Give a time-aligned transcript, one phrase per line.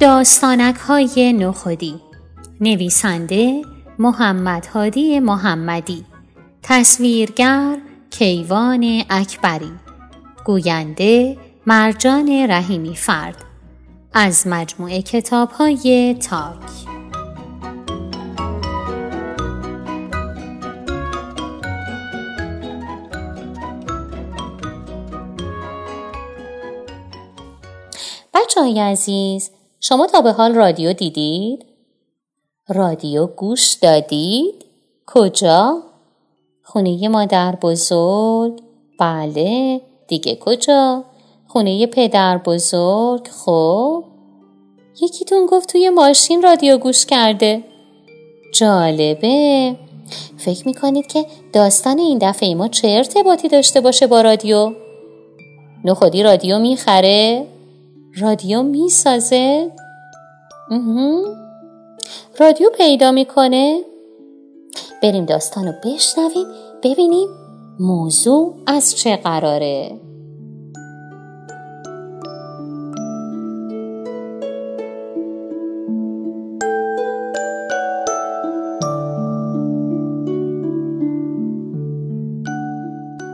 [0.00, 1.94] داستانک های نخودی.
[2.60, 3.62] نویسنده
[3.98, 6.04] محمد هادی محمدی.
[6.62, 7.76] تصویرگر
[8.10, 9.72] کیوان اکبری.
[10.44, 11.36] گوینده
[11.66, 13.44] مرجان رحیمی فرد.
[14.12, 16.97] از مجموعه کتاب های تاک.
[28.48, 31.66] بچه های عزیز شما تا به حال رادیو دیدید؟
[32.68, 34.64] رادیو گوش دادید؟
[35.06, 35.82] کجا؟
[36.62, 38.62] خونه مادر بزرگ؟
[39.00, 41.04] بله دیگه کجا؟
[41.46, 44.04] خونه پدر بزرگ؟ خب
[45.00, 47.64] یکیتون گفت توی ماشین رادیو گوش کرده
[48.54, 49.76] جالبه
[50.36, 54.72] فکر می‌کنید که داستان این دفعه ما چه ارتباطی داشته باشه با رادیو؟
[55.84, 57.46] نخودی رادیو می‌خره؟
[58.20, 59.72] رادیو می‌سازه؟
[62.40, 63.80] رادیو پیدا می‌کنه؟
[65.02, 66.46] بریم داستانو بشنویم
[66.82, 67.28] ببینیم
[67.80, 70.00] موضوع از چه قراره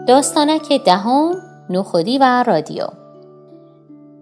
[0.09, 1.33] داستانک دهم
[1.71, 3.04] نخودی و رادیو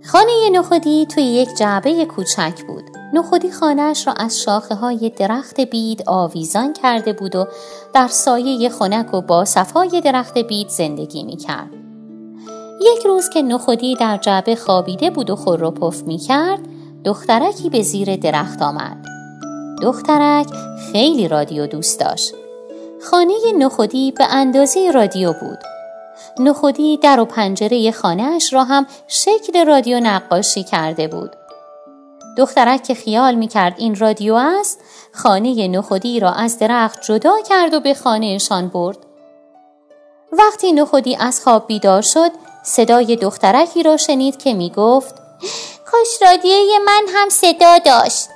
[0.04, 2.84] خانه نخودی توی یک جعبه کوچک بود.
[3.14, 7.46] نخودی خانهش را از شاخه های درخت بید آویزان کرده بود و
[7.94, 11.70] در سایه خنک و با صفای درخت بید زندگی می کرد.
[12.80, 16.60] یک روز که نخودی در جعبه خوابیده بود و خور و پف می کرد،
[17.04, 19.06] دخترکی به زیر درخت آمد.
[19.82, 20.46] دخترک
[20.92, 22.34] خیلی رادیو دوست داشت.
[23.10, 25.71] خانه نخودی به اندازه رادیو بود.
[26.38, 31.36] نخودی در و پنجره خانهاش را هم شکل رادیو نقاشی کرده بود.
[32.38, 34.80] دخترک که خیال می کرد این رادیو است
[35.12, 38.98] خانه نخودی را از درخت جدا کرد و به خانهشان برد.
[40.32, 42.30] وقتی نخودی از خواب بیدار شد
[42.62, 45.14] صدای دخترکی را شنید که می گفت
[45.86, 48.28] کاش رادیوی من هم صدا داشت.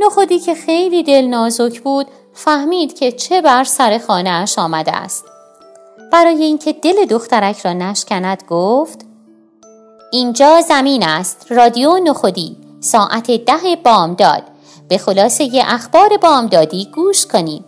[0.00, 5.24] نخودی که خیلی دل نازک بود فهمید که چه بر سر خانه اش آمده است.
[6.12, 9.06] برای اینکه دل دخترک را نشکند گفت
[10.12, 14.42] اینجا زمین است رادیو نخودی ساعت ده بامداد.
[14.88, 17.64] به خلاصه اخبار بامدادی گوش کنید.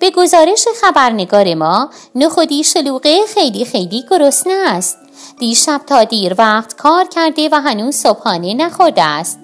[0.00, 4.98] به گزارش خبرنگار ما نخودی شلوغه خیلی خیلی گرسنه است.
[5.38, 9.38] دیشب تا دیر وقت کار کرده و هنوز صبحانه نخورده است.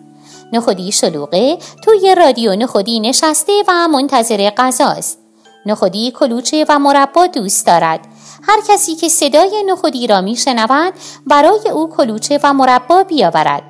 [0.52, 5.18] نخودی شلوغه توی رادیو نخودی نشسته و منتظر غذاست.
[5.66, 8.00] نخودی کلوچه و مربا دوست دارد.
[8.48, 10.94] هر کسی که صدای نخودی را می شنود
[11.26, 13.62] برای او کلوچه و مربا بیاورد.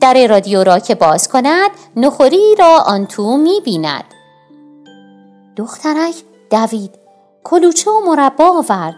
[0.00, 4.04] در رادیو را که باز کند نخوری را آن تو می بیند.
[5.56, 6.14] دخترک
[6.50, 6.90] دوید
[7.44, 8.94] کلوچه و مربا آورد.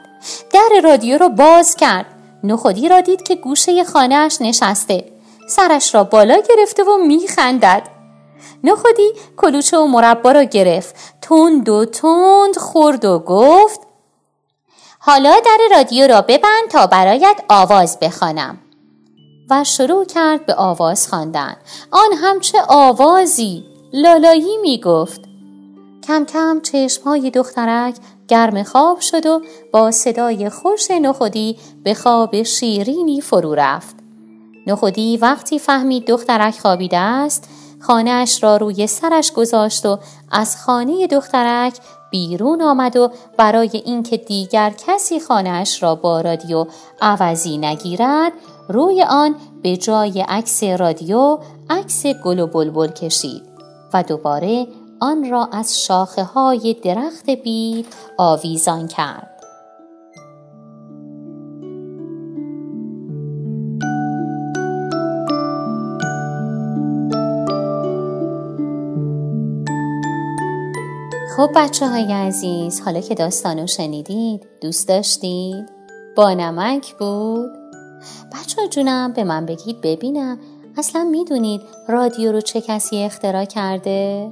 [0.52, 2.06] در رادیو را باز کرد.
[2.44, 5.04] نخودی را دید که گوشه خانهاش نشسته.
[5.48, 7.82] سرش را بالا گرفته و می خندد.
[8.64, 10.94] نخودی کلوچه و مربا را گرفت.
[11.22, 13.89] تند و تند خورد و گفت
[15.02, 18.58] حالا در رادیو را ببند تا برایت آواز بخوانم.
[19.50, 21.56] و شروع کرد به آواز خواندن.
[21.90, 25.20] آن هم چه آوازی لالایی می گفت
[26.06, 26.62] کم کم
[27.04, 27.94] های دخترک
[28.28, 33.96] گرم خواب شد و با صدای خوش نخودی به خواب شیرینی فرو رفت.
[34.66, 37.48] نخودی وقتی فهمید دخترک خوابیده است
[37.80, 39.98] خانهاش را روی سرش گذاشت و
[40.30, 41.74] از خانه دخترک
[42.10, 46.66] بیرون آمد و برای اینکه دیگر کسی خانهاش را با رادیو
[47.00, 48.32] عوضی نگیرد
[48.68, 51.38] روی آن به جای عکس رادیو
[51.70, 53.42] عکس گل و بلبل کشید
[53.94, 54.66] و دوباره
[55.00, 57.86] آن را از شاخه های درخت بید
[58.18, 59.39] آویزان کرد.
[71.40, 75.68] خب بچه های عزیز حالا که داستانو شنیدید دوست داشتید؟
[76.16, 77.50] با نمک بود؟
[78.32, 80.38] بچه جونم به من بگید ببینم
[80.78, 84.30] اصلا می‌دونید رادیو رو چه کسی اختراع کرده؟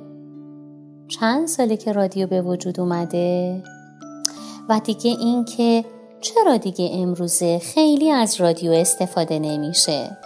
[1.08, 3.62] چند ساله که رادیو به وجود اومده؟
[4.68, 5.84] و دیگه این که
[6.20, 10.16] چرا دیگه امروزه خیلی از رادیو استفاده نمیشه؟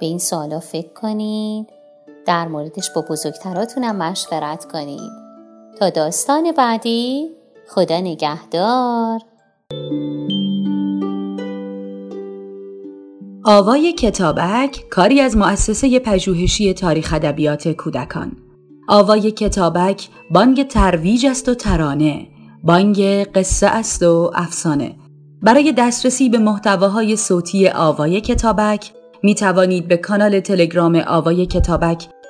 [0.00, 1.75] به این سوالا فکر کنید
[2.26, 5.12] در موردش با بزرگتراتونم مشورت کنید
[5.78, 7.30] تا داستان بعدی
[7.68, 9.20] خدا نگهدار.
[13.44, 18.32] آوای کتابک کاری از مؤسسه پژوهشی تاریخ ادبیات کودکان.
[18.88, 22.26] آوای کتابک بانگ ترویج است و ترانه
[22.62, 23.00] بانگ
[23.32, 24.96] قصه است و افسانه.
[25.42, 32.08] برای دسترسی به محتواهای صوتی آوای کتابک می توانید به کانال تلگرام آوای کتابک